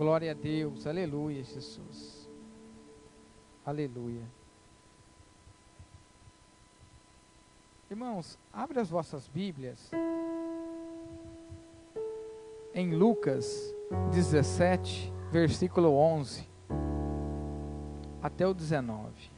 [0.00, 2.26] Glória a Deus, aleluia, Jesus.
[3.66, 4.26] Aleluia.
[7.90, 9.90] Irmãos, abre as vossas Bíblias
[12.72, 13.74] em Lucas
[14.10, 16.48] 17, versículo 11
[18.22, 19.30] até o 19.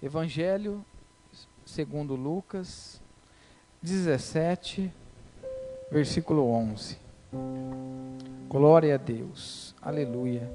[0.00, 0.82] Evangelho
[1.66, 3.02] segundo Lucas
[3.82, 4.90] 17,
[5.90, 6.96] versículo 11.
[8.48, 9.74] Glória a Deus.
[9.82, 10.48] Aleluia.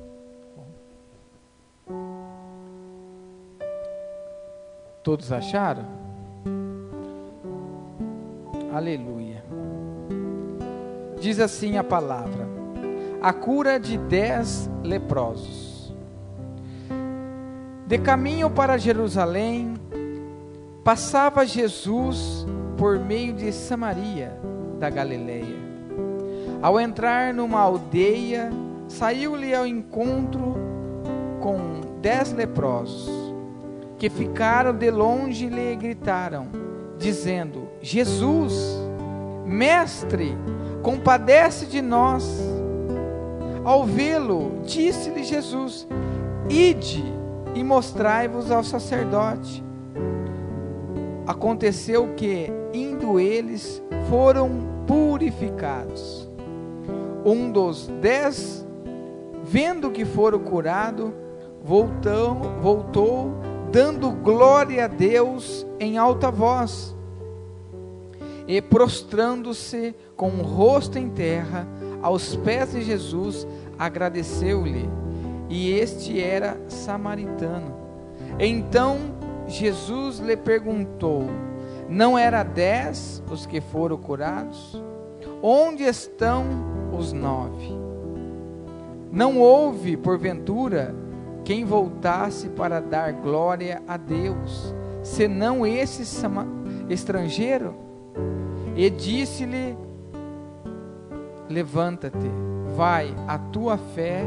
[5.03, 5.85] Todos acharam?
[8.73, 9.43] Aleluia.
[11.19, 12.47] Diz assim a palavra:
[13.21, 15.93] a cura de dez leprosos.
[17.87, 19.75] De caminho para Jerusalém,
[20.83, 22.45] passava Jesus
[22.77, 24.35] por meio de Samaria
[24.79, 25.55] da Galileia.
[26.61, 28.51] Ao entrar numa aldeia,
[28.87, 30.55] saiu-lhe ao encontro
[31.41, 33.09] com dez leprosos,
[33.97, 36.47] que ficaram de longe e lhe gritaram,
[36.97, 38.79] dizendo: Jesus,
[39.45, 40.37] mestre,
[40.81, 42.25] compadece de nós.
[43.63, 45.87] Ao vê-lo, disse-lhe Jesus:
[46.49, 47.03] Ide
[47.55, 49.64] e mostrai-vos ao sacerdote.
[51.27, 54.49] Aconteceu que, indo eles, foram
[54.85, 56.29] purificados.
[57.25, 58.65] Um dos dez,
[59.43, 61.13] vendo que foram curado,
[61.63, 63.31] voltou, voltou,
[63.71, 66.95] dando glória a Deus em alta voz.
[68.47, 71.67] E prostrando-se com o rosto em terra,
[72.03, 73.47] aos pés de Jesus,
[73.79, 74.87] agradeceu-lhe.
[75.49, 77.73] E este era samaritano.
[78.37, 79.14] Então
[79.47, 81.23] Jesus lhe perguntou:
[81.89, 84.81] Não era dez os que foram curados?
[85.41, 86.45] Onde estão
[86.97, 87.69] os nove?
[89.11, 90.93] Não houve, porventura,
[91.43, 96.03] quem voltasse para dar glória a Deus, senão esse
[96.89, 97.75] estrangeiro?
[98.75, 99.77] E disse-lhe:
[101.47, 102.29] Levanta-te,
[102.75, 104.25] vai, a tua fé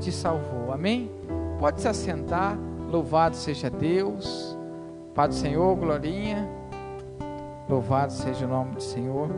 [0.00, 0.72] te salvou.
[0.72, 1.10] Amém?
[1.60, 2.58] Pode se assentar,
[2.90, 4.53] louvado seja Deus.
[5.14, 6.48] Pai do Senhor, Glorinha.
[7.68, 9.30] Louvado seja o nome do Senhor.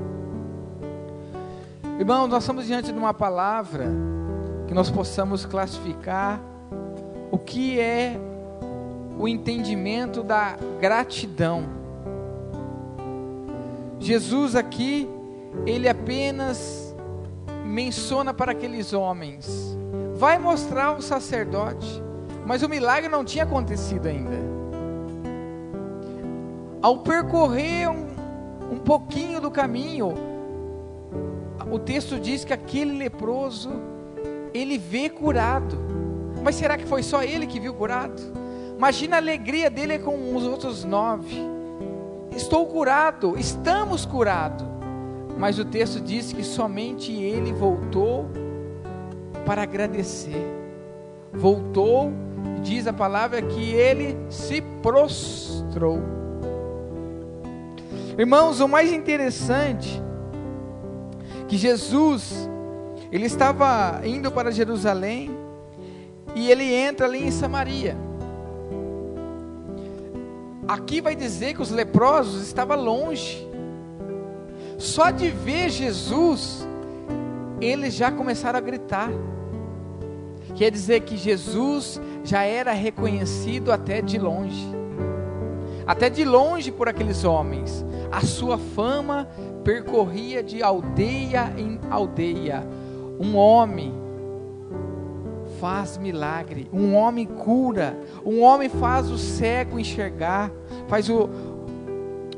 [1.98, 3.84] Irmãos, nós estamos diante de uma palavra
[4.66, 6.40] que nós possamos classificar
[7.30, 8.18] o que é
[9.18, 11.64] o entendimento da gratidão.
[14.00, 15.06] Jesus aqui,
[15.66, 16.96] ele apenas
[17.66, 19.76] menciona para aqueles homens,
[20.14, 22.02] vai mostrar o sacerdote,
[22.46, 24.55] mas o milagre não tinha acontecido ainda.
[26.82, 28.06] Ao percorrer um,
[28.72, 30.14] um pouquinho do caminho,
[31.70, 33.70] o texto diz que aquele leproso,
[34.54, 35.78] ele vê curado.
[36.42, 38.22] Mas será que foi só ele que viu curado?
[38.76, 41.36] Imagina a alegria dele com os outros nove.
[42.36, 44.66] Estou curado, estamos curados.
[45.38, 48.26] Mas o texto diz que somente ele voltou
[49.44, 50.46] para agradecer.
[51.32, 52.12] Voltou,
[52.62, 56.15] diz a palavra que ele se prostrou.
[58.18, 60.02] Irmãos, o mais interessante
[61.48, 62.48] que Jesus
[63.12, 65.30] ele estava indo para Jerusalém
[66.34, 67.96] e ele entra ali em Samaria.
[70.66, 73.46] Aqui vai dizer que os leprosos estavam longe.
[74.78, 76.66] Só de ver Jesus,
[77.60, 79.10] eles já começaram a gritar.
[80.56, 84.66] Quer dizer que Jesus já era reconhecido até de longe.
[85.86, 87.84] Até de longe por aqueles homens.
[88.10, 89.28] A sua fama
[89.64, 92.66] percorria de aldeia em aldeia.
[93.18, 93.92] Um homem
[95.60, 100.50] faz milagre, um homem cura, um homem faz o cego enxergar,
[100.88, 101.28] faz o,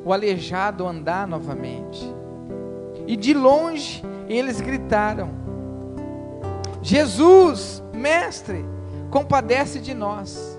[0.04, 2.14] o aleijado andar novamente.
[3.06, 5.31] E de longe eles gritaram:
[6.82, 8.64] Jesus, mestre,
[9.10, 10.58] compadece de nós.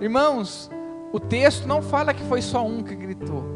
[0.00, 0.70] Irmãos,
[1.12, 3.53] o texto não fala que foi só um que gritou.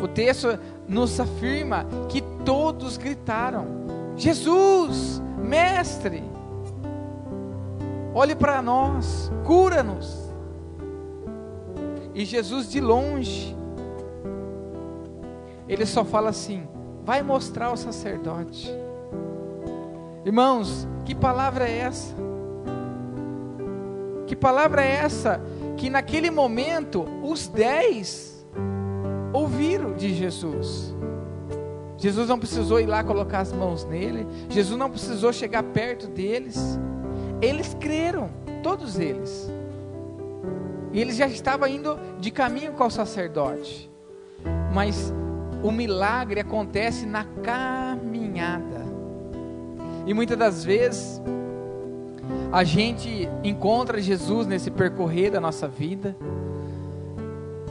[0.00, 3.66] O texto nos afirma que todos gritaram:
[4.16, 6.22] Jesus, mestre,
[8.14, 10.28] olhe para nós, cura-nos.
[12.14, 13.56] E Jesus de longe,
[15.68, 16.66] ele só fala assim:
[17.04, 18.70] vai mostrar ao sacerdote.
[20.24, 22.14] Irmãos, que palavra é essa?
[24.26, 25.40] Que palavra é essa
[25.76, 28.27] que naquele momento os dez
[29.32, 30.94] ouviram de Jesus?
[31.96, 34.26] Jesus não precisou ir lá colocar as mãos nele.
[34.48, 36.78] Jesus não precisou chegar perto deles.
[37.42, 38.30] Eles creram,
[38.62, 39.50] todos eles.
[40.92, 43.90] E eles já estavam indo de caminho com o sacerdote.
[44.72, 45.12] Mas
[45.62, 48.86] o milagre acontece na caminhada.
[50.06, 51.20] E muitas das vezes
[52.52, 56.16] a gente encontra Jesus nesse percorrer da nossa vida.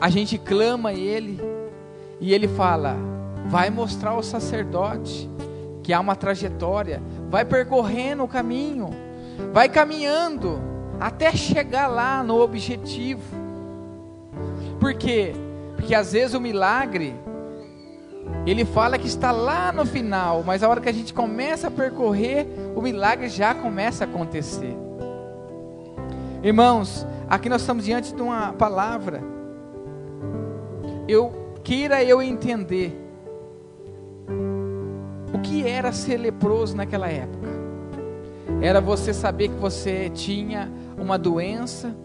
[0.00, 1.40] A gente clama a Ele
[2.20, 2.96] e Ele fala:
[3.46, 5.28] vai mostrar ao sacerdote
[5.82, 8.90] que há uma trajetória, vai percorrendo o caminho,
[9.52, 10.60] vai caminhando
[11.00, 13.22] até chegar lá no objetivo.
[14.78, 15.32] Por quê?
[15.76, 17.14] Porque às vezes o milagre
[18.46, 21.70] ele fala que está lá no final, mas a hora que a gente começa a
[21.70, 24.76] percorrer, o milagre já começa a acontecer.
[26.42, 29.37] Irmãos, aqui nós estamos diante de uma palavra.
[31.08, 31.32] Eu
[31.64, 32.94] queira eu entender
[35.32, 37.48] o que era ser leproso naquela época?
[38.60, 41.96] Era você saber que você tinha uma doença,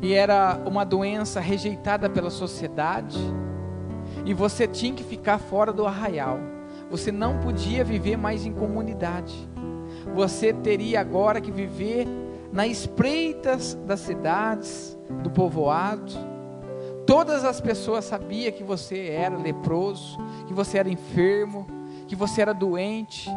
[0.00, 3.18] e era uma doença rejeitada pela sociedade,
[4.24, 6.38] e você tinha que ficar fora do arraial.
[6.88, 9.34] Você não podia viver mais em comunidade.
[10.14, 12.06] Você teria agora que viver
[12.52, 16.37] na espreitas das cidades, do povoado.
[17.08, 21.66] Todas as pessoas sabiam que você era leproso, que você era enfermo,
[22.06, 23.30] que você era doente.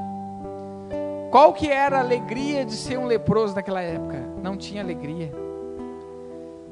[1.31, 4.19] Qual que era a alegria de ser um leproso naquela época?
[4.43, 5.31] Não tinha alegria.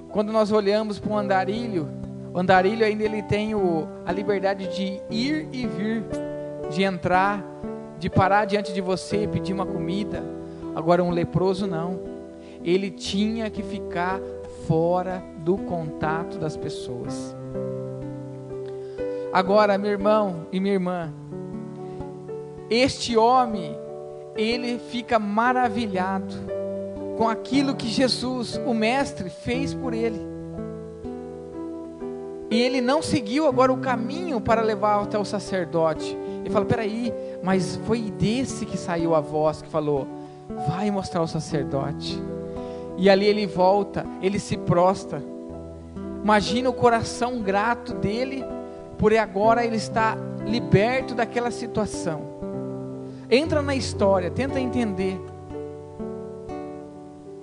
[0.09, 1.87] Quando nós olhamos para um andarilho,
[2.33, 6.03] o andarilho ainda ele tem o, a liberdade de ir e vir,
[6.69, 7.41] de entrar,
[7.97, 10.21] de parar diante de você e pedir uma comida.
[10.75, 11.97] Agora um leproso não.
[12.61, 14.19] Ele tinha que ficar
[14.67, 17.35] fora do contato das pessoas.
[19.33, 21.11] Agora, meu irmão e minha irmã,
[22.69, 23.75] este homem,
[24.37, 26.35] ele fica maravilhado
[27.17, 30.21] com aquilo que Jesus, o Mestre, fez por ele.
[32.51, 36.15] E ele não seguiu agora o caminho para levar até o sacerdote.
[36.41, 37.11] Ele fala: peraí,
[37.41, 40.07] mas foi desse que saiu a voz que falou:
[40.67, 42.21] vai mostrar o sacerdote.
[42.99, 45.38] E ali ele volta, ele se prostra.
[46.23, 48.43] Imagina o coração grato dele
[48.97, 52.21] por agora ele está liberto daquela situação.
[53.29, 55.19] Entra na história, tenta entender.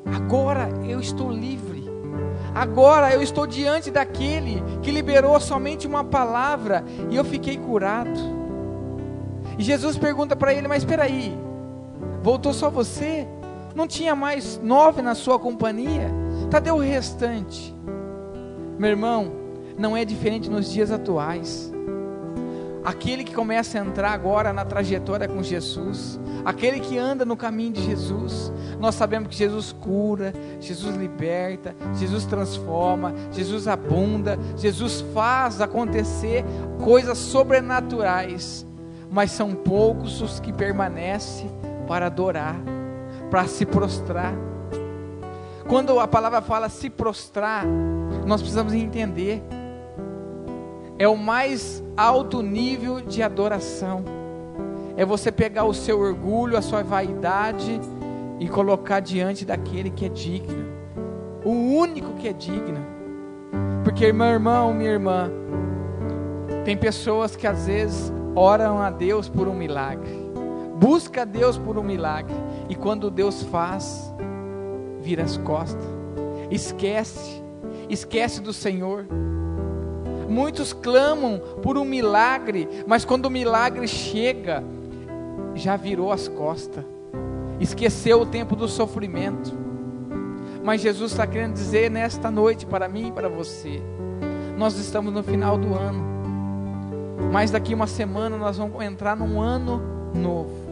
[0.04, 1.86] Agora eu estou livre.
[2.54, 8.18] Agora eu estou diante daquele que liberou somente uma palavra e eu fiquei curado.
[9.58, 11.38] E Jesus pergunta para ele: Mas espera aí,
[12.22, 13.26] voltou só você?
[13.74, 16.10] Não tinha mais nove na sua companhia?
[16.50, 17.75] Cadê o restante?
[18.78, 19.32] Meu irmão,
[19.78, 21.72] não é diferente nos dias atuais.
[22.84, 27.72] Aquele que começa a entrar agora na trajetória com Jesus, aquele que anda no caminho
[27.72, 35.60] de Jesus, nós sabemos que Jesus cura, Jesus liberta, Jesus transforma, Jesus abunda, Jesus faz
[35.60, 36.44] acontecer
[36.84, 38.64] coisas sobrenaturais,
[39.10, 41.50] mas são poucos os que permanecem
[41.88, 42.54] para adorar,
[43.30, 44.32] para se prostrar.
[45.66, 47.64] Quando a palavra fala se prostrar,
[48.26, 49.42] nós precisamos entender.
[50.98, 54.04] É o mais alto nível de adoração.
[54.96, 57.80] É você pegar o seu orgulho, a sua vaidade
[58.40, 60.66] e colocar diante daquele que é digno,
[61.44, 62.84] o único que é digno.
[63.84, 65.30] Porque, meu irmão, minha irmã,
[66.64, 70.10] tem pessoas que às vezes oram a Deus por um milagre,
[70.78, 72.34] busca a Deus por um milagre,
[72.68, 74.12] e quando Deus faz,
[75.00, 75.84] vira as costas,
[76.50, 77.42] esquece,
[77.88, 79.06] esquece do Senhor.
[80.28, 84.62] Muitos clamam por um milagre, mas quando o milagre chega,
[85.54, 86.84] já virou as costas,
[87.60, 89.52] esqueceu o tempo do sofrimento.
[90.64, 93.80] Mas Jesus está querendo dizer nesta noite para mim e para você:
[94.58, 96.04] nós estamos no final do ano,
[97.32, 99.80] mas daqui uma semana nós vamos entrar num ano
[100.12, 100.66] novo.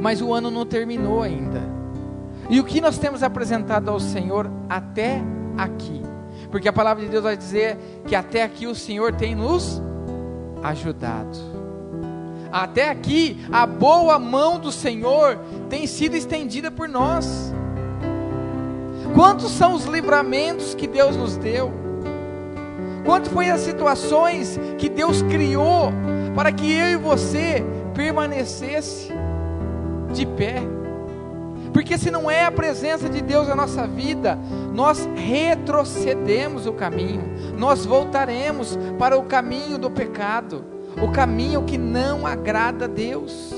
[0.00, 1.60] Mas o ano não terminou ainda.
[2.48, 5.22] E o que nós temos apresentado ao Senhor até
[5.56, 6.00] aqui?
[6.50, 9.80] porque a palavra de Deus vai dizer que até aqui o Senhor tem nos
[10.62, 11.38] ajudado.
[12.52, 15.38] Até aqui a boa mão do Senhor
[15.68, 17.52] tem sido estendida por nós.
[19.14, 21.72] Quantos são os livramentos que Deus nos deu?
[23.04, 25.92] Quanto foi as situações que Deus criou
[26.34, 27.64] para que eu e você
[27.94, 29.08] permanecesse
[30.12, 30.79] de pé?
[31.72, 34.38] Porque se não é a presença de Deus na nossa vida,
[34.74, 37.22] nós retrocedemos o caminho,
[37.56, 40.64] nós voltaremos para o caminho do pecado,
[41.00, 43.54] o caminho que não agrada a Deus.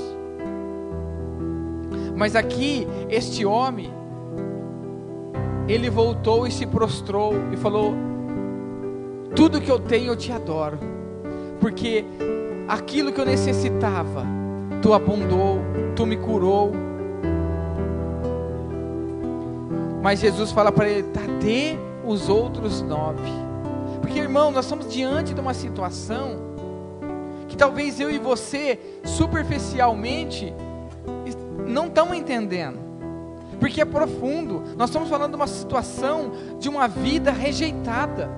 [2.15, 3.91] Mas aqui, este homem,
[5.67, 7.95] ele voltou e se prostrou e falou:
[9.35, 10.79] Tudo que eu tenho eu te adoro,
[11.61, 12.05] porque
[12.69, 14.27] aquilo que eu necessitava,
[14.83, 15.59] tu abundou,
[15.97, 16.92] tu me curou.
[20.03, 23.31] Mas Jesus fala para ele: Tá, dê os outros nove.
[24.01, 26.53] Porque, irmão, nós estamos diante de uma situação
[27.49, 30.53] que talvez eu e você, superficialmente,
[31.67, 32.79] não estamos entendendo,
[33.61, 34.63] porque é profundo.
[34.77, 38.29] Nós estamos falando de uma situação de uma vida rejeitada.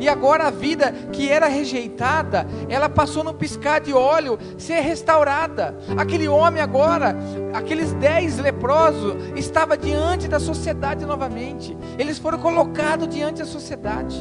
[0.00, 5.76] E agora a vida que era rejeitada, ela passou no piscar de olho, ser restaurada.
[5.98, 7.14] Aquele homem agora,
[7.52, 11.76] aqueles dez leprosos, estava diante da sociedade novamente.
[11.98, 14.16] Eles foram colocados diante da sociedade.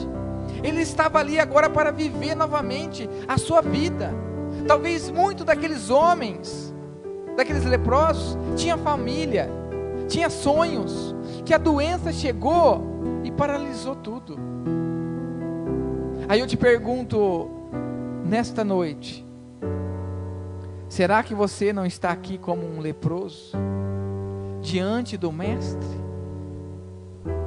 [0.61, 4.13] Ele estava ali agora para viver novamente a sua vida.
[4.67, 6.75] Talvez muito daqueles homens,
[7.37, 9.49] daqueles leprosos, tinha família,
[10.09, 12.83] tinha sonhos, que a doença chegou
[13.23, 14.37] e paralisou tudo.
[16.29, 17.49] Aí eu te pergunto,
[18.23, 19.25] nesta noite,
[20.87, 23.57] será que você não está aqui como um leproso,
[24.61, 25.89] diante do Mestre?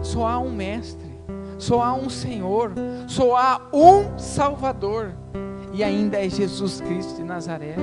[0.01, 1.13] Só há um Mestre,
[1.59, 2.73] só há um Senhor,
[3.07, 5.13] só há um Salvador
[5.73, 7.77] e ainda é Jesus Cristo de Nazaré.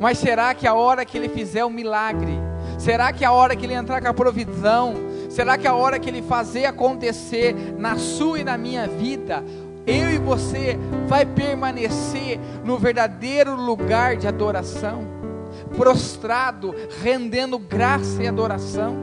[0.00, 2.40] Mas será que a hora que ele fizer o milagre,
[2.76, 4.94] será que a hora que ele entrar com a provisão,
[5.32, 9.42] será que a hora que ele fazer acontecer na sua e na minha vida,
[9.86, 15.04] eu e você vai permanecer no verdadeiro lugar de adoração,
[15.76, 18.94] prostrado, rendendo graça e adoração?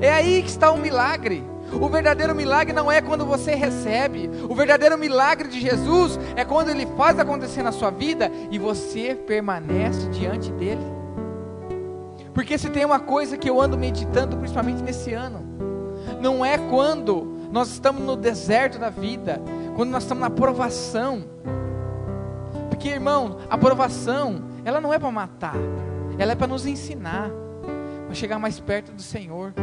[0.00, 1.44] É aí que está o milagre.
[1.72, 4.30] O verdadeiro milagre não é quando você recebe.
[4.48, 9.14] O verdadeiro milagre de Jesus é quando Ele faz acontecer na sua vida e você
[9.14, 10.93] permanece diante dele.
[12.34, 15.40] Porque se tem uma coisa que eu ando meditando, principalmente nesse ano,
[16.20, 19.40] não é quando nós estamos no deserto da vida,
[19.76, 21.24] quando nós estamos na provação.
[22.68, 25.54] Porque, irmão, a provação, ela não é para matar,
[26.18, 27.30] ela é para nos ensinar,
[28.06, 29.54] para chegar mais perto do Senhor.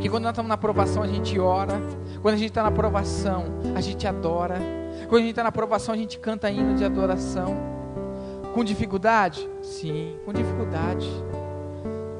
[0.00, 1.80] Que quando nós estamos na aprovação, a gente ora.
[2.20, 3.44] Quando a gente está na aprovação,
[3.76, 4.56] a gente adora.
[5.08, 7.56] Quando a gente está na aprovação, a gente canta hino de adoração.
[8.52, 9.48] Com dificuldade?
[9.62, 11.08] Sim, com dificuldade.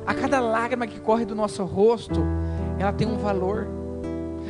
[0.07, 2.21] A cada lágrima que corre do nosso rosto,
[2.79, 3.67] ela tem um valor.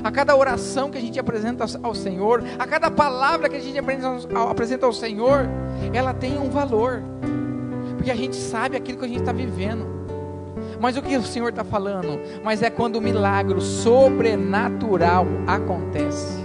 [0.02, 3.78] A cada oração que a gente apresenta ao Senhor, a cada palavra que a gente
[3.78, 5.48] apresenta ao Senhor,
[5.92, 7.02] ela tem um valor.
[7.96, 9.86] Porque a gente sabe aquilo que a gente está vivendo.
[10.80, 12.20] Mas o que o Senhor está falando?
[12.42, 16.44] Mas é quando o milagre sobrenatural acontece.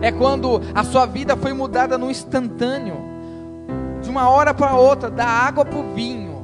[0.00, 2.96] É quando a sua vida foi mudada no instantâneo,
[4.00, 6.39] de uma hora para outra, da água para o vinho.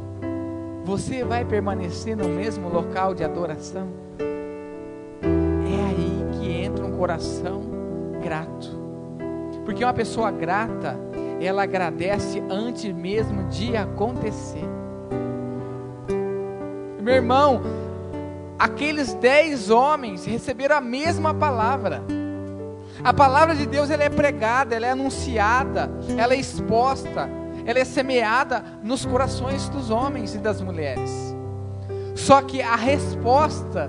[0.86, 3.88] Você vai permanecer no mesmo local de adoração?
[4.20, 7.60] É aí que entra um coração
[8.22, 8.68] grato.
[9.64, 10.96] Porque uma pessoa grata,
[11.40, 14.62] ela agradece antes mesmo de acontecer.
[17.02, 17.62] Meu irmão,
[18.56, 22.00] aqueles dez homens receberam a mesma palavra.
[23.02, 27.28] A palavra de Deus ela é pregada, ela é anunciada, ela é exposta,
[27.66, 31.10] ela é semeada nos corações dos homens e das mulheres.
[32.14, 33.86] Só que a resposta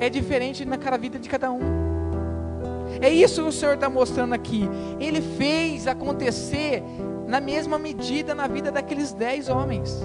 [0.00, 1.80] é diferente na cara vida de cada um.
[3.00, 4.68] É isso que o Senhor está mostrando aqui.
[4.98, 6.82] Ele fez acontecer
[7.26, 10.02] na mesma medida na vida daqueles dez homens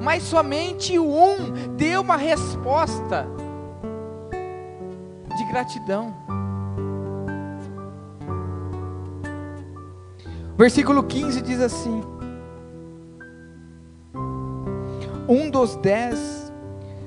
[0.00, 3.26] mas somente um deu uma resposta
[5.36, 6.23] de gratidão.
[10.56, 12.02] Versículo 15 diz assim:
[15.28, 16.52] Um dos dez,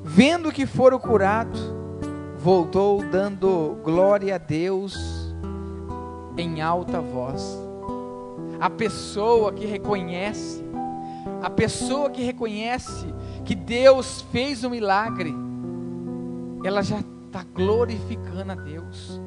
[0.03, 1.59] vendo que foram curados,
[2.37, 4.95] voltou dando glória a Deus
[6.37, 7.57] em alta voz.
[8.59, 10.67] A pessoa que reconhece
[11.41, 13.05] a pessoa que reconhece
[13.45, 15.33] que Deus fez um milagre,
[16.63, 19.21] ela já está glorificando a Deus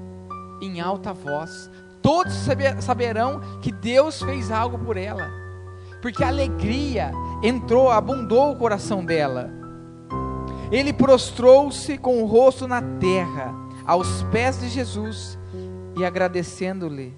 [0.60, 1.70] em alta voz.
[2.02, 2.35] Todos
[2.80, 5.30] saberão que Deus fez algo por ela,
[6.00, 9.50] porque a alegria entrou, abundou o coração dela.
[10.71, 13.52] Ele prostrou-se com o rosto na terra,
[13.87, 15.38] aos pés de Jesus
[15.99, 17.12] e agradecendo-lhe.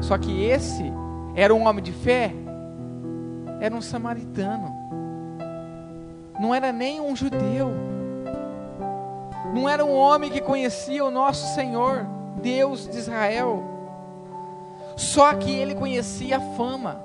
[0.00, 0.92] Só que esse
[1.34, 2.32] era um homem de fé,
[3.60, 4.74] era um samaritano,
[6.40, 7.70] não era nem um judeu,
[9.54, 12.06] não era um homem que conhecia o nosso Senhor,
[12.40, 13.62] Deus de Israel.
[14.96, 17.00] Só que ele conhecia a fama.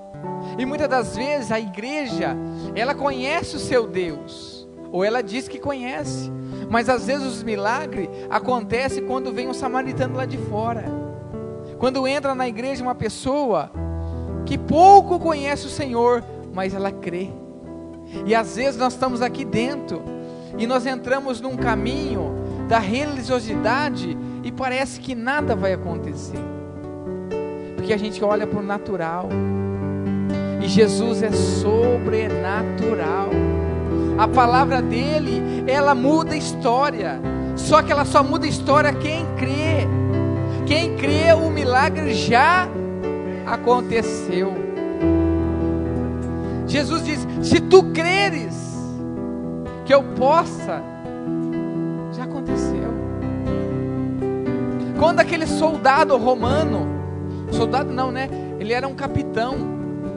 [0.57, 2.35] E muitas das vezes a igreja,
[2.75, 6.31] ela conhece o seu Deus, ou ela diz que conhece,
[6.69, 10.85] mas às vezes os milagres acontecem quando vem um samaritano lá de fora.
[11.77, 13.69] Quando entra na igreja uma pessoa
[14.45, 16.23] que pouco conhece o Senhor,
[16.53, 17.29] mas ela crê.
[18.25, 20.01] E às vezes nós estamos aqui dentro
[20.57, 22.33] e nós entramos num caminho
[22.67, 26.37] da religiosidade e parece que nada vai acontecer.
[27.75, 29.27] Porque a gente olha para o natural.
[30.61, 33.29] E Jesus é sobrenatural.
[34.19, 37.19] A palavra dele, ela muda a história.
[37.55, 39.87] Só que ela só muda a história quem crê.
[40.67, 42.67] Quem crê, o milagre já
[43.47, 44.53] aconteceu.
[46.67, 48.55] Jesus diz: Se tu creres
[49.85, 50.83] que eu possa,
[55.05, 56.87] Quando aquele soldado romano,
[57.51, 58.27] soldado não, né?
[58.59, 59.55] Ele era um capitão,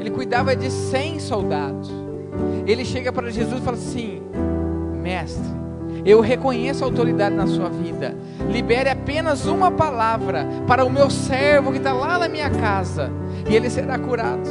[0.00, 1.92] ele cuidava de 100 soldados.
[2.66, 4.22] Ele chega para Jesus e fala assim:
[5.02, 5.44] Mestre,
[6.06, 8.16] eu reconheço a autoridade na sua vida.
[8.50, 13.10] Libere apenas uma palavra para o meu servo que está lá na minha casa,
[13.46, 14.48] e ele será curado.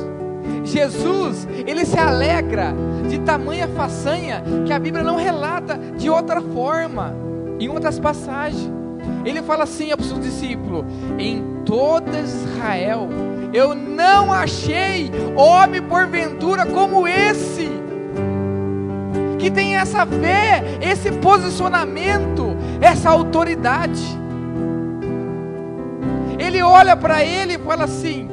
[0.63, 2.75] Jesus, ele se alegra
[3.09, 7.11] de tamanha façanha que a Bíblia não relata de outra forma,
[7.59, 8.76] em outras passagens.
[9.25, 10.85] Ele fala assim para os seus discípulos:
[11.17, 13.09] em todo Israel
[13.53, 17.69] eu não achei homem porventura como esse
[19.39, 24.03] que tem essa fé, esse posicionamento, essa autoridade.
[26.39, 28.29] Ele olha para ele e fala assim: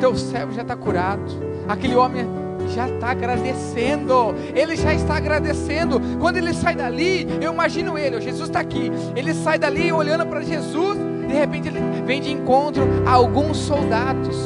[0.00, 1.22] Teu servo já está curado.
[1.68, 2.26] Aquele homem
[2.68, 6.00] já está agradecendo, ele já está agradecendo.
[6.18, 8.90] Quando ele sai dali, eu imagino ele, Jesus está aqui.
[9.14, 14.36] Ele sai dali olhando para Jesus, de repente ele vem de encontro a alguns soldados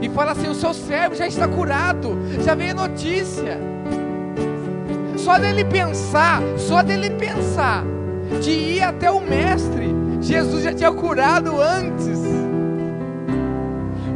[0.00, 3.74] e fala assim: O seu servo já está curado, já veio notícia
[5.24, 7.82] só dele pensar, só dele pensar
[8.42, 9.88] de ir até o mestre,
[10.20, 12.20] Jesus já tinha curado antes.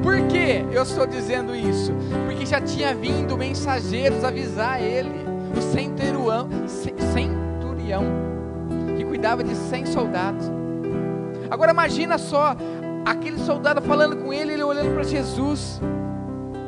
[0.02, 1.92] Por que eu estou dizendo isso?
[2.38, 5.10] Porque já tinha vindo mensageiros avisar ele,
[5.56, 6.48] o centurião,
[7.12, 8.04] centurião
[8.96, 10.48] que cuidava de 100 soldados.
[11.50, 12.56] Agora imagina só
[13.04, 15.80] aquele soldado falando com ele, ele olhando para Jesus.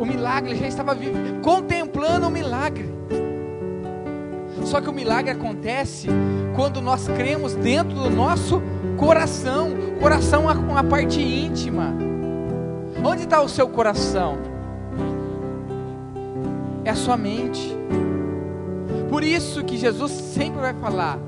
[0.01, 0.97] O milagre, ele já estava
[1.41, 2.93] contemplando o milagre.
[4.65, 6.09] Só que o milagre acontece
[6.57, 8.61] quando nós cremos dentro do nosso
[8.97, 9.71] coração.
[10.01, 11.95] Coração é uma parte íntima.
[13.05, 14.50] Onde está o seu coração?
[16.85, 17.77] É a sua mente.
[19.09, 21.19] Por isso que Jesus sempre vai falar: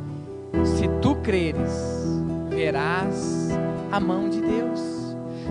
[0.64, 1.72] se tu creres,
[2.48, 3.50] verás
[3.90, 4.80] a mão de Deus.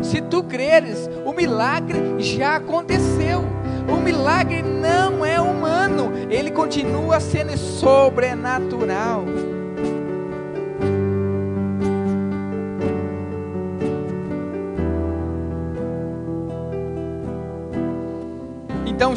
[0.01, 3.43] Se tu creres, o milagre já aconteceu.
[3.91, 9.25] O milagre não é humano, ele continua sendo sobrenatural.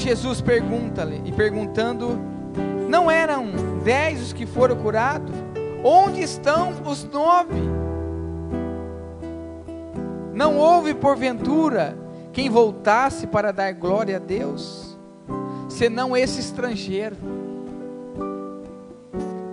[0.04, 2.20] Jesus pergunta-lhe, e perguntando,
[2.90, 3.46] não eram
[3.82, 5.34] dez os que foram curados?
[5.82, 7.58] Onde estão os nove?
[10.34, 11.96] Não houve porventura
[12.34, 14.98] quem voltasse para dar glória a Deus,
[15.70, 17.16] senão esse estrangeiro.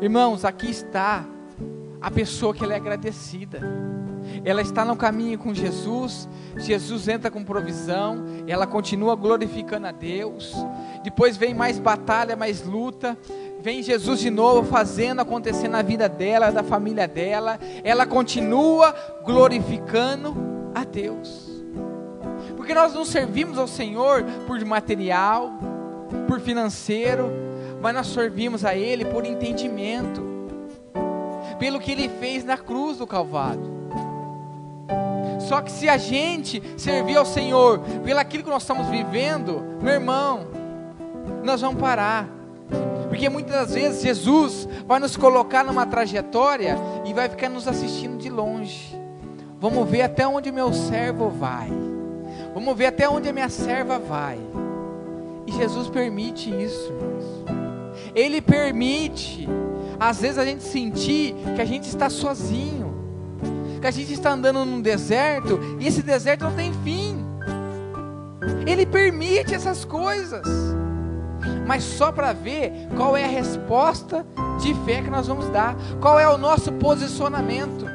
[0.02, 1.24] Irmãos, aqui está
[2.02, 3.62] a pessoa que ela é agradecida.
[4.44, 6.28] Ela está no caminho com Jesus,
[6.58, 10.54] Jesus entra com provisão, ela continua glorificando a Deus.
[11.04, 13.18] Depois vem mais batalha, mais luta,
[13.62, 17.60] vem Jesus de novo fazendo acontecer na vida dela, da família dela.
[17.84, 20.36] Ela continua glorificando
[20.74, 21.50] a Deus.
[22.58, 25.52] Porque nós não servimos ao Senhor por material,
[26.28, 27.32] por financeiro,
[27.80, 30.22] mas nós servimos a Ele por entendimento,
[31.60, 33.81] pelo que Ele fez na cruz do Calvário.
[35.52, 39.96] Só que se a gente servir ao Senhor pelo aquilo que nós estamos vivendo, meu
[39.96, 40.48] irmão,
[41.44, 42.26] nós vamos parar.
[43.10, 48.18] Porque muitas das vezes Jesus vai nos colocar numa trajetória e vai ficar nos assistindo
[48.18, 48.98] de longe.
[49.60, 51.70] Vamos ver até onde meu servo vai.
[52.54, 54.40] Vamos ver até onde a minha serva vai.
[55.46, 57.26] E Jesus permite isso, irmãos.
[58.16, 59.50] Ele permite,
[60.00, 62.91] às vezes, a gente sentir que a gente está sozinho,
[63.82, 67.26] que a gente está andando num deserto e esse deserto não tem fim.
[68.66, 70.48] Ele permite essas coisas,
[71.66, 74.26] mas só para ver qual é a resposta
[74.62, 77.86] de fé que nós vamos dar, qual é o nosso posicionamento.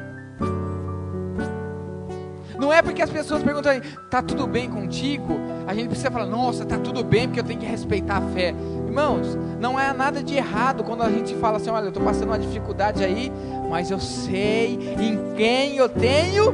[2.59, 5.39] Não é porque as pessoas perguntam, tá tudo bem contigo?
[5.67, 8.53] A gente precisa falar, nossa, tá tudo bem porque eu tenho que respeitar a fé.
[8.85, 12.29] Irmãos, não há nada de errado quando a gente fala assim, olha, eu estou passando
[12.29, 13.31] uma dificuldade aí,
[13.69, 16.53] mas eu sei em quem eu tenho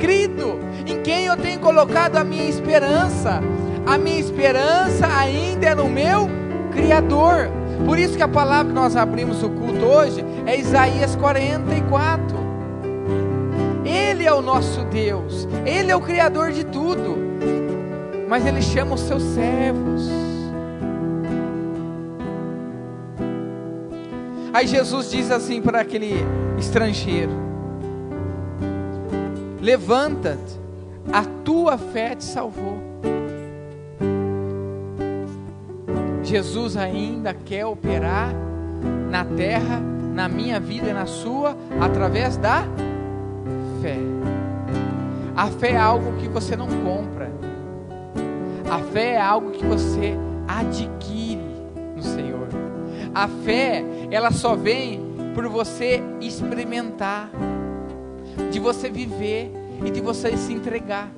[0.00, 3.40] crido, em quem eu tenho colocado a minha esperança.
[3.86, 6.28] A minha esperança ainda é no meu
[6.72, 7.50] Criador.
[7.86, 12.36] Por isso que a palavra que nós abrimos o culto hoje é Isaías 44.
[13.84, 17.16] Ele é o nosso Deus, Ele é o Criador de tudo,
[18.28, 20.27] mas Ele chama os seus servos.
[24.58, 26.14] Aí Jesus diz assim para aquele
[26.58, 27.30] estrangeiro:
[29.62, 30.58] Levanta-te,
[31.12, 32.76] a tua fé te salvou.
[36.24, 38.34] Jesus ainda quer operar
[39.08, 39.80] na terra,
[40.12, 42.64] na minha vida e na sua, através da
[43.80, 43.96] fé.
[45.36, 47.30] A fé é algo que você não compra.
[48.68, 50.16] A fé é algo que você
[50.48, 51.27] adquire.
[53.18, 55.00] A fé, ela só vem
[55.34, 57.28] por você experimentar,
[58.52, 59.50] de você viver
[59.84, 61.10] e de você se entregar.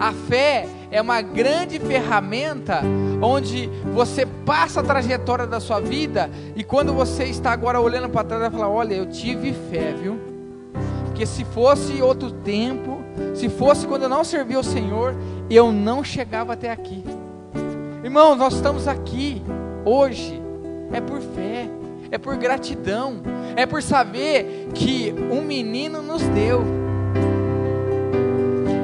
[0.00, 2.82] A fé é uma grande ferramenta
[3.22, 8.24] onde você passa a trajetória da sua vida e quando você está agora olhando para
[8.24, 10.18] trás, vai falar: Olha, eu tive fé, viu?
[11.04, 13.00] Porque se fosse outro tempo,
[13.36, 15.14] se fosse quando eu não servia o Senhor,
[15.48, 17.04] eu não chegava até aqui.
[18.02, 19.40] Irmãos, nós estamos aqui
[19.84, 20.41] hoje,
[20.92, 21.68] é por fé,
[22.10, 23.22] é por gratidão,
[23.56, 26.82] é por saber que um menino nos deu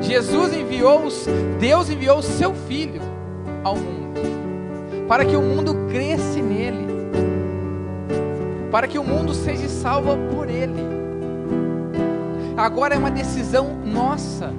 [0.08, 1.02] Jesus enviou,
[1.60, 3.02] Deus enviou o seu Filho
[3.62, 4.18] ao mundo,
[5.06, 6.86] para que o mundo cresce nele,
[8.70, 10.82] para que o mundo seja salvo por ele.
[12.56, 14.50] Agora é uma decisão nossa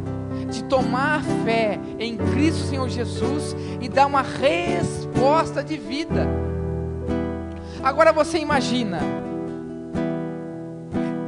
[0.52, 6.28] de tomar fé em Cristo Senhor Jesus e dar uma resposta de vida.
[7.84, 9.00] Agora você imagina,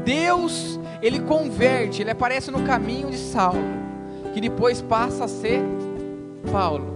[0.04, 3.82] Deus, ele converte, ele aparece no caminho de Saulo
[4.34, 5.62] que depois passa a ser
[6.52, 6.88] Paulo.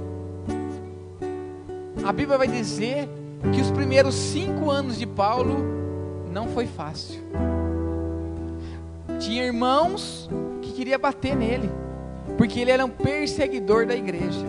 [2.03, 3.09] A Bíblia vai dizer
[3.53, 5.57] que os primeiros cinco anos de Paulo
[6.31, 7.21] não foi fácil.
[9.19, 10.29] Tinha irmãos
[10.61, 11.69] que queria bater nele,
[12.37, 14.45] porque ele era um perseguidor da igreja.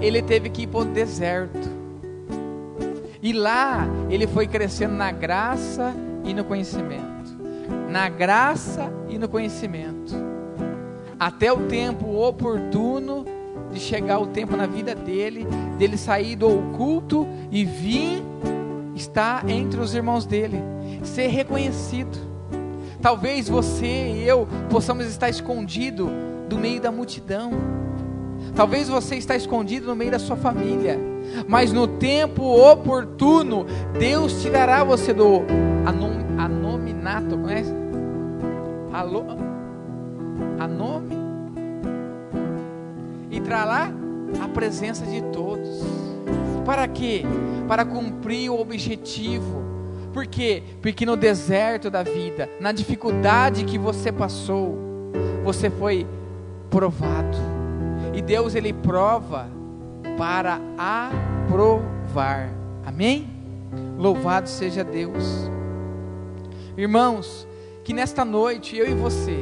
[0.00, 1.77] Ele teve que ir para o deserto.
[3.22, 7.36] E lá ele foi crescendo na graça e no conhecimento.
[7.90, 10.28] Na graça e no conhecimento
[11.18, 13.24] até o tempo oportuno
[13.72, 18.22] de chegar o tempo na vida dele, dele sair do oculto e vir
[18.94, 20.62] estar entre os irmãos dele,
[21.02, 22.16] ser reconhecido.
[23.02, 26.10] Talvez você e eu possamos estar escondido
[26.48, 27.50] do meio da multidão.
[28.54, 30.98] Talvez você está escondido no meio da sua família,
[31.46, 33.66] mas no tempo oportuno
[33.98, 35.42] Deus tirará você do
[35.86, 37.72] anom, anominato, conhece?
[38.92, 39.48] Alô?
[40.58, 41.16] a nome
[43.30, 43.90] e trará
[44.42, 45.82] a presença de todos.
[46.64, 47.22] Para quê?
[47.66, 49.62] Para cumprir o objetivo.
[50.12, 50.62] Por quê?
[50.82, 54.76] Porque no deserto da vida, na dificuldade que você passou,
[55.44, 56.06] você foi
[56.70, 57.38] provado.
[58.14, 59.48] E Deus ele prova
[60.18, 62.52] para aprovar.
[62.84, 63.30] Amém?
[63.96, 65.24] Louvado seja Deus.
[66.76, 67.46] Irmãos,
[67.84, 69.38] que nesta noite eu e você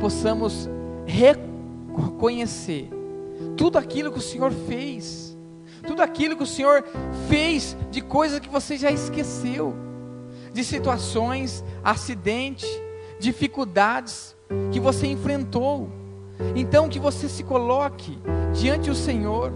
[0.00, 0.68] possamos
[1.04, 2.88] reconhecer
[3.54, 5.36] tudo aquilo que o Senhor fez,
[5.86, 6.82] tudo aquilo que o Senhor
[7.28, 9.74] fez de coisas que você já esqueceu,
[10.54, 12.68] de situações, acidentes,
[13.20, 14.34] dificuldades
[14.72, 15.90] que você enfrentou.
[16.56, 18.18] Então que você se coloque
[18.52, 19.52] diante do Senhor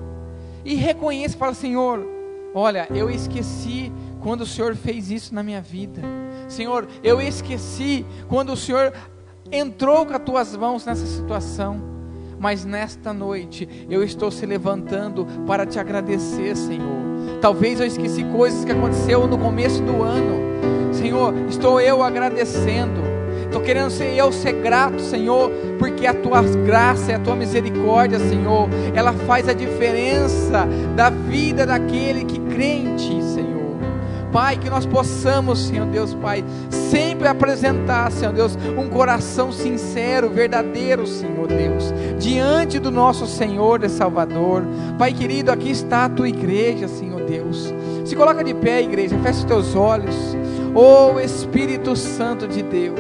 [0.69, 2.07] e reconheça, fala Senhor,
[2.55, 6.03] olha, eu esqueci quando o Senhor fez isso na minha vida.
[6.47, 8.93] Senhor, eu esqueci quando o Senhor
[9.51, 11.81] entrou com as tuas mãos nessa situação,
[12.39, 16.99] mas nesta noite eu estou se levantando para te agradecer, Senhor.
[17.41, 20.93] Talvez eu esqueci coisas que aconteceu no começo do ano.
[20.93, 23.08] Senhor, estou eu agradecendo.
[23.49, 28.19] Estou querendo ser eu ser grato, Senhor, porque a tua graça e a tua misericórdia,
[28.19, 33.49] Senhor, ela faz a diferença da vida daquele que crê em ti, Senhor.
[34.31, 41.07] Pai, que nós possamos, Senhor Deus, Pai, sempre apresentar, Senhor Deus, um coração sincero, verdadeiro,
[41.07, 44.63] Senhor Deus, diante do nosso Senhor e Salvador.
[44.99, 47.73] Pai querido, aqui está a tua igreja, Senhor Deus.
[48.05, 50.37] Se coloca de pé, igreja, fecha os teus olhos.
[50.75, 52.99] Oh Espírito Santo de Deus.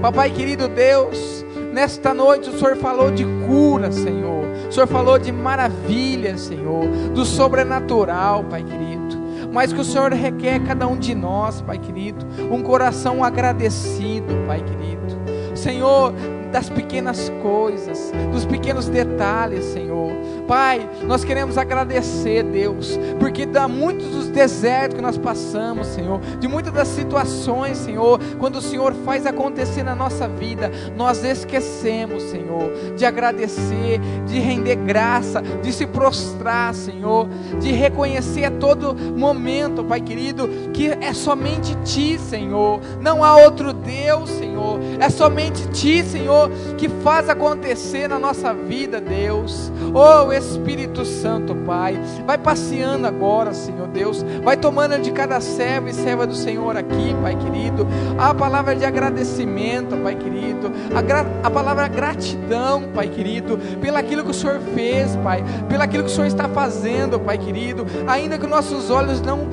[0.00, 1.36] Papai querido Deus,
[1.76, 4.46] Nesta noite o Senhor falou de cura, Senhor.
[4.66, 9.14] O Senhor falou de maravilha, Senhor, do sobrenatural, Pai querido.
[9.52, 14.62] Mas que o Senhor requer cada um de nós, Pai querido, um coração agradecido, Pai
[14.62, 15.18] querido.
[15.54, 16.14] Senhor,
[16.50, 20.12] das pequenas coisas, dos pequenos detalhes, Senhor.
[20.46, 26.46] Pai, nós queremos agradecer, Deus, porque dá muitos dos desertos que nós passamos, Senhor, de
[26.46, 32.70] muitas das situações, Senhor, quando o Senhor faz acontecer na nossa vida, nós esquecemos, Senhor,
[32.96, 37.28] de agradecer, de render graça, de se prostrar, Senhor,
[37.58, 43.72] de reconhecer a todo momento, Pai querido, que é somente Ti, Senhor, não há outro
[43.72, 46.45] Deus, Senhor, é somente Ti, Senhor,
[46.76, 49.70] que faz acontecer na nossa vida, Deus.
[49.94, 55.94] Oh, Espírito Santo, Pai, vai passeando agora, Senhor Deus, vai tomando de cada servo e
[55.94, 57.86] serva do Senhor aqui, Pai querido,
[58.18, 64.24] a palavra de agradecimento, Pai querido, a, gra a palavra gratidão, Pai querido, pelo aquilo
[64.24, 68.38] que o Senhor fez, Pai, pelo aquilo que o Senhor está fazendo, Pai querido, ainda
[68.38, 69.46] que nossos olhos não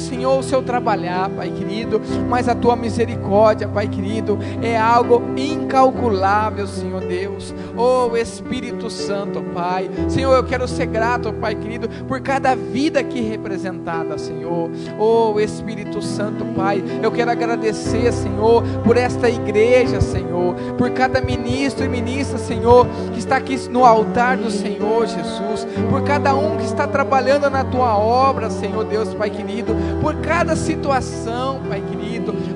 [0.00, 6.66] Senhor, o seu trabalhar, Pai querido, mas a tua misericórdia, Pai querido, é algo incalculável,
[6.66, 7.54] Senhor Deus.
[7.76, 9.90] Oh Espírito Santo, Pai.
[10.08, 14.70] Senhor, eu quero ser grato, Pai querido, por cada vida aqui representada, Senhor.
[14.98, 16.82] Oh Espírito Santo, Pai.
[17.02, 23.18] Eu quero agradecer, Senhor, por esta igreja, Senhor, por cada ministro e ministra, Senhor, que
[23.18, 27.96] está aqui no altar do Senhor Jesus, por cada um que está trabalhando na tua
[27.96, 32.05] obra, Senhor Deus, Pai querido, por cada situação, Pai querido,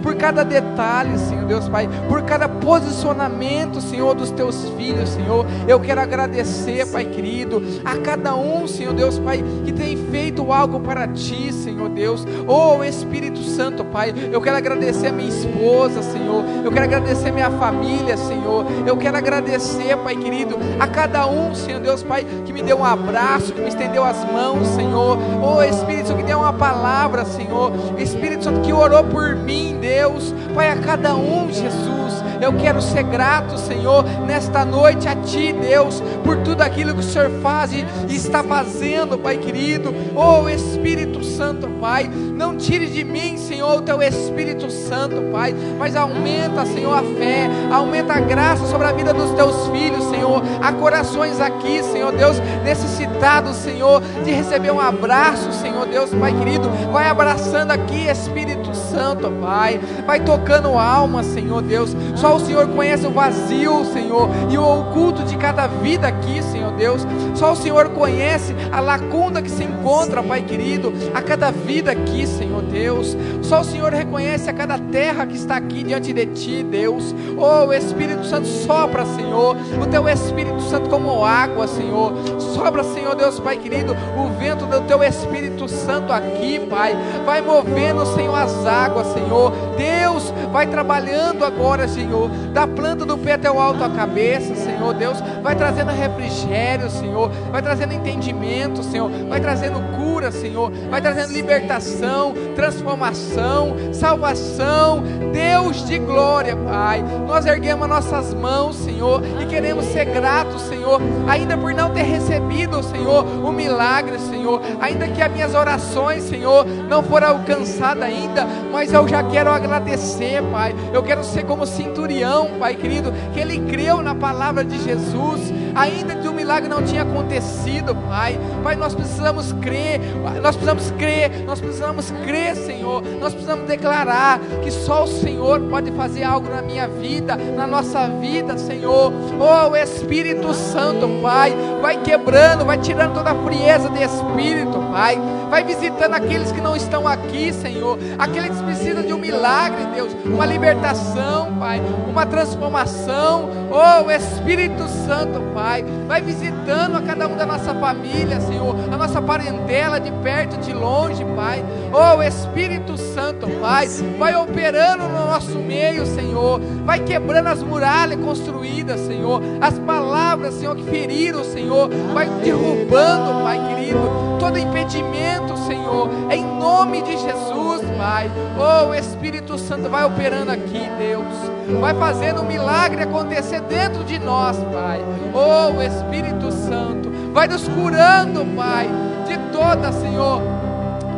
[0.03, 5.47] por cada detalhe, Senhor Deus, Pai, por cada posicionamento, Senhor, dos teus filhos, Senhor.
[5.67, 10.81] Eu quero agradecer, Pai querido, a cada um, Senhor Deus, Pai, que tem feito algo
[10.81, 12.27] para ti, Senhor Deus.
[12.47, 16.45] Oh, Espírito Santo, Pai, eu quero agradecer a minha esposa, Senhor.
[16.65, 18.67] Eu quero agradecer a minha família, Senhor.
[18.87, 22.85] Eu quero agradecer, Pai querido, a cada um, Senhor Deus, Pai, que me deu um
[22.85, 25.19] abraço, que me estendeu as mãos, Senhor.
[25.43, 27.73] Oh, Espírito Santo, que deu uma palavra, Senhor.
[27.99, 29.50] Espírito Santo, que orou por mim,
[29.81, 30.35] Deus.
[30.55, 32.01] Pai, a cada um, Jesus.
[32.41, 37.03] Eu quero ser grato, Senhor, nesta noite a Ti, Deus, por tudo aquilo que o
[37.03, 39.95] Senhor faz e está fazendo, Pai querido.
[40.17, 45.95] Oh Espírito Santo, Pai, não tire de mim, Senhor, o Teu Espírito Santo, Pai, mas
[45.95, 50.43] aumenta, Senhor, a fé, aumenta a graça sobre a vida dos Teus filhos, Senhor.
[50.63, 56.71] Há corações aqui, Senhor Deus, necessitados, Senhor, de receber um abraço, Senhor Deus, Pai querido.
[56.91, 58.60] Vai abraçando aqui, Espírito
[58.91, 61.97] Santo, Pai, vai tocando alma, Senhor Deus.
[62.17, 66.60] Só o Senhor conhece o vazio, Senhor, e o oculto de cada vida aqui, Senhor
[66.81, 67.07] Deus.
[67.35, 72.27] Só o Senhor conhece a lacuna que se encontra, Pai querido, a cada vida aqui,
[72.27, 73.17] Senhor Deus.
[73.43, 77.15] Só o Senhor reconhece a cada terra que está aqui diante de Ti, Deus.
[77.37, 82.15] Oh, Espírito Santo, sopra, Senhor, o Teu Espírito Santo como água, Senhor.
[82.39, 86.97] Sobra, Senhor Deus, Pai querido, o vento do Teu Espírito Santo aqui, Pai.
[87.27, 89.53] Vai movendo, Senhor, as águas, Senhor.
[89.77, 94.95] Deus, vai trabalhando agora, Senhor, da planta do pé até o alto da cabeça, Senhor
[94.95, 95.19] Deus.
[95.43, 97.31] Vai trazendo refrigério, Senhor.
[97.51, 99.11] Vai trazendo entendimento, Senhor.
[99.29, 100.71] Vai trazendo cura, Senhor.
[100.91, 105.03] Vai trazendo libertação, transformação, salvação.
[105.33, 107.03] Deus de glória, Pai.
[107.27, 112.83] Nós erguemos nossas mãos, Senhor, e queremos ser gratos, Senhor, ainda por não ter recebido,
[112.83, 114.61] Senhor, o milagre, Senhor.
[114.81, 120.43] Ainda que as minhas orações, Senhor, não foram alcançadas ainda, mas eu já quero agradecer,
[120.51, 120.75] Pai.
[120.93, 126.21] Eu quero ser como centurião, Pai querido, que ele creu na palavra de Jesus, ainda
[126.30, 128.37] o milagre não tinha acontecido, Pai.
[128.65, 130.01] Pai, nós precisamos crer,
[130.43, 133.03] nós precisamos crer, nós precisamos crer, Senhor.
[133.21, 138.09] Nós precisamos declarar que só o Senhor pode fazer algo na minha vida, na nossa
[138.09, 139.13] vida, Senhor.
[139.39, 145.21] Oh, Espírito Santo, Pai, vai quebrando, vai tirando toda a frieza de espírito, Pai.
[145.51, 147.99] Vai visitando aqueles que não estão aqui, Senhor.
[148.17, 153.51] Aqueles que precisam de um milagre, Deus, uma libertação, Pai, uma transformação.
[153.69, 159.21] Oh, Espírito Santo, Pai, vai visitando a cada um da nossa família, Senhor, a nossa
[159.21, 161.65] parentela de perto, de longe, Pai.
[161.93, 166.61] Oh, Espírito Santo, Pai, vai operando no nosso meio, Senhor.
[166.85, 169.43] Vai quebrando as muralhas construídas, Senhor.
[169.61, 177.03] As palavras, Senhor, que feriram, Senhor, vai derrubando, Pai querido, todo impedimento, Senhor, em nome
[177.03, 178.31] de Jesus, Pai.
[178.59, 181.79] Oh, Espírito Santo, vai operando aqui, Deus.
[181.79, 185.01] Vai fazendo um milagre acontecer dentro de nós, Pai.
[185.35, 188.89] Oh, Espírito Santo, vai nos curando, Pai,
[189.29, 190.41] de toda, Senhor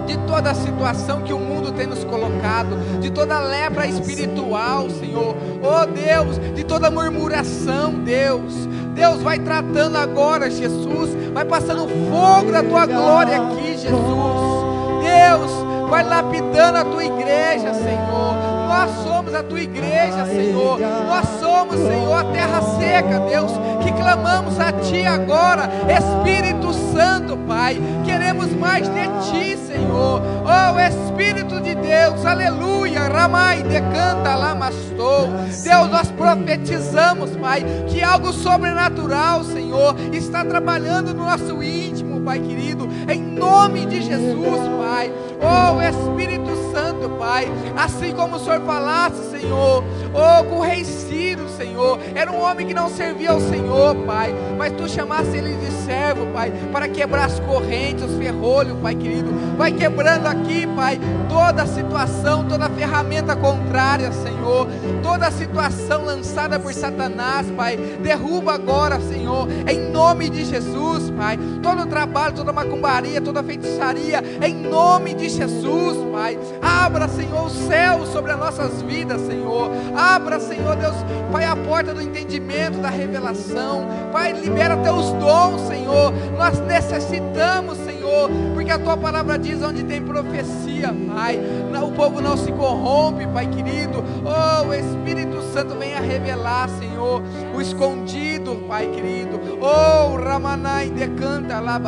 [0.05, 5.35] de toda a situação que o mundo tem nos colocado, de toda lepra espiritual, Senhor.
[5.63, 8.69] Oh Deus, de toda murmuração, Deus.
[8.95, 11.11] Deus vai tratando agora, Jesus.
[11.33, 14.63] Vai passando fogo da tua glória aqui, Jesus.
[15.03, 18.35] Deus, vai lapidando a tua igreja, Senhor.
[18.69, 20.79] Nós somos a tua igreja, Senhor.
[20.81, 27.81] Nós somos, Senhor, a terra seca, Deus, que clamamos a ti agora, Espírito Santo, Pai.
[28.05, 30.23] Queremos mais de ti, Senhor.
[30.45, 33.09] Oh, Espírito de Deus, aleluia.
[33.09, 35.29] Ramai decanta lamastou.
[35.63, 42.89] Deus, nós profetizamos, Pai, que algo sobrenatural, Senhor, está trabalhando no nosso íntimo, Pai querido,
[43.09, 45.13] em nome de Jesus, Pai.
[45.43, 49.83] Oh, Espírito Santo, Pai, assim como o Senhor falasse, Senhor,
[50.15, 54.33] oh, com o rei Ciro, Senhor, era um homem que não servia ao Senhor, Pai,
[54.57, 59.31] mas tu chamasse ele de servo, Pai, para quebrar as correntes, os ferrolhos, Pai querido,
[59.57, 64.69] vai quebrando aqui, Pai, toda a situação, toda a ferramenta contrária, Senhor,
[65.03, 71.37] toda a situação lançada por Satanás, Pai, derruba agora, Senhor, em nome de Jesus, Pai,
[71.61, 77.09] todo o trabalho, toda a macumbaria, toda a feitiçaria, em nome de Jesus, Pai, abra,
[77.09, 80.95] Senhor, o céu sobre as nossas vidas, Senhor, abra, Senhor Deus,
[81.31, 88.31] Pai, a porta do entendimento, da revelação, Pai, libera teus dons, Senhor, nós necessitamos, Senhor,
[88.55, 91.41] porque a tua palavra diz onde tem profecia, Pai,
[91.83, 97.23] o povo não se corrompe, Pai querido, oh, o Espírito Santo venha revelar, Senhor,
[97.55, 101.79] o escondido, Pai querido, oh, Ramanai decanta lá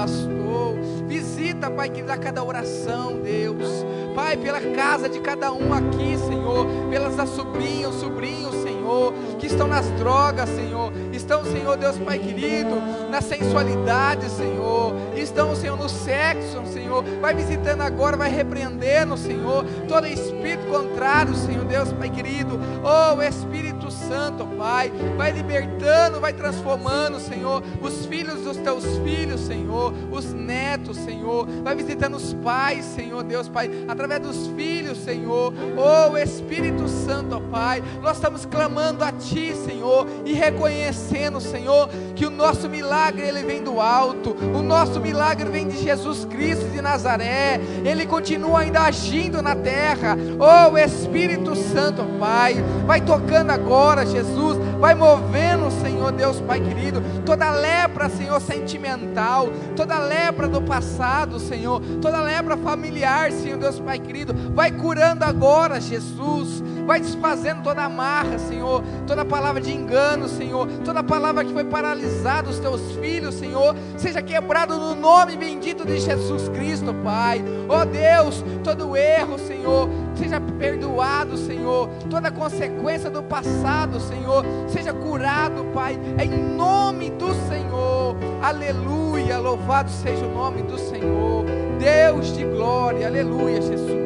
[1.65, 6.67] visita, Pai querido, a cada oração, Deus, Pai, pela casa de cada um aqui, Senhor,
[6.91, 12.77] pelas sobrinhos, sobrinhos, Senhor, que estão nas drogas, Senhor, estão, Senhor Deus Pai querido,
[13.11, 20.07] na sensualidade, Senhor, estão, Senhor, no sexo, Senhor, vai visitando agora, vai repreendendo, Senhor, todo
[20.07, 27.63] espírito contrário, Senhor Deus Pai querido, oh Espírito Santo, Pai, vai libertando, vai transformando, Senhor,
[27.81, 33.49] os filhos dos teus filhos, Senhor, os netos, Senhor, vai visitando os pais, Senhor Deus
[33.49, 40.07] Pai, através dos filhos, Senhor, oh Espírito Santo, Pai, nós estamos clamando a Ti, Senhor,
[40.25, 45.69] e reconhecendo, Senhor, que o nosso milagre ele vem do alto, o nosso milagre vem
[45.69, 52.55] de Jesus Cristo de Nazaré, ele continua ainda agindo na terra, oh Espírito Santo, Pai,
[52.87, 59.99] vai tocando agora, Jesus, vai movendo, Senhor Deus, Pai querido, toda lepra, Senhor, sentimental, toda
[59.99, 66.63] lepra do passado, Senhor, toda lepra familiar, Senhor Deus, Pai querido, vai curando agora, Jesus,
[66.85, 72.51] vai desfazendo toda amarra, Senhor, toda palavra de engano, Senhor, toda palavra que foi paralisada
[72.51, 77.43] os teus filhos, Senhor, seja quebrado no nome bendito de Jesus Cristo, Pai.
[77.69, 85.65] Oh Deus, todo erro, Senhor, seja perdoado, Senhor, toda consequência do passado, Senhor, seja curado,
[85.73, 88.17] Pai, em nome do Senhor.
[88.43, 91.45] Aleluia, louvado seja o nome do Senhor.
[91.79, 94.04] Deus de glória, aleluia, Jesus.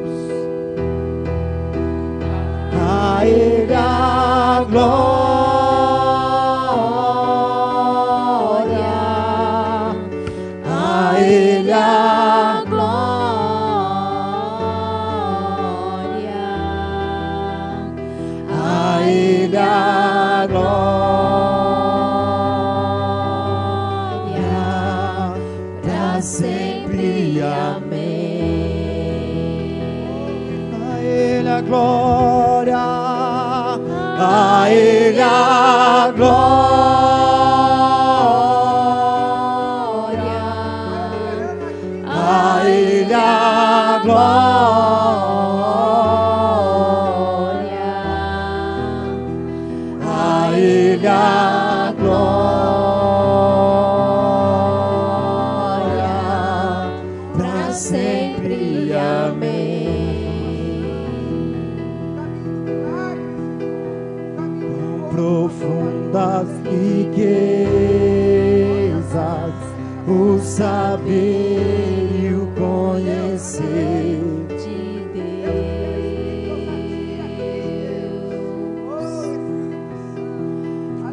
[2.81, 3.75] A Ele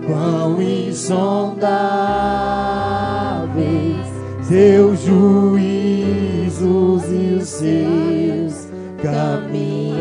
[0.06, 1.66] Quão insondáveis
[4.42, 8.68] seus juízos e os seus
[9.02, 9.96] caminhos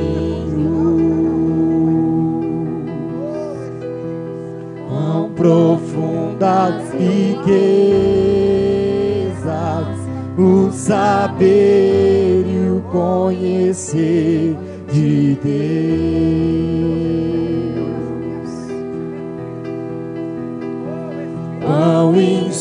[5.16, 7.47] quão profundas riquezas,
[10.38, 14.56] o saber e o conhecer
[14.91, 16.64] de Deus.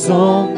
[0.07, 0.55] Quão